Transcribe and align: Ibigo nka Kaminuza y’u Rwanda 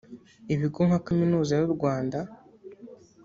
Ibigo 0.53 0.79
nka 0.87 0.99
Kaminuza 1.07 1.51
y’u 1.59 1.71
Rwanda 1.75 2.19